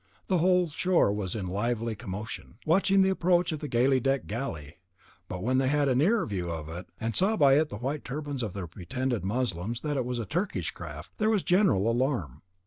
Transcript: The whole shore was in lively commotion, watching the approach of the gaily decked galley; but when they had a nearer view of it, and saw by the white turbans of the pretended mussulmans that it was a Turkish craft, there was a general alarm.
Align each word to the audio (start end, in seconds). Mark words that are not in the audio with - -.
The 0.29 0.39
whole 0.39 0.67
shore 0.67 1.13
was 1.13 1.35
in 1.35 1.45
lively 1.47 1.93
commotion, 1.95 2.57
watching 2.65 3.03
the 3.03 3.11
approach 3.11 3.51
of 3.51 3.59
the 3.59 3.67
gaily 3.67 3.99
decked 3.99 4.25
galley; 4.25 4.79
but 5.27 5.43
when 5.43 5.59
they 5.59 5.67
had 5.67 5.87
a 5.87 5.93
nearer 5.93 6.25
view 6.25 6.49
of 6.49 6.67
it, 6.69 6.87
and 6.99 7.15
saw 7.15 7.37
by 7.37 7.63
the 7.63 7.77
white 7.77 8.03
turbans 8.03 8.41
of 8.41 8.53
the 8.53 8.65
pretended 8.65 9.21
mussulmans 9.23 9.81
that 9.81 9.97
it 9.97 10.05
was 10.05 10.17
a 10.17 10.25
Turkish 10.25 10.71
craft, 10.71 11.11
there 11.19 11.29
was 11.29 11.43
a 11.43 11.45
general 11.45 11.87
alarm. 11.87 12.41